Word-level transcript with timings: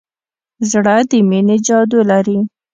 زړه 0.71 0.95
د 1.09 1.11
مینې 1.29 1.57
جادو 1.67 1.99
لري. 2.11 2.39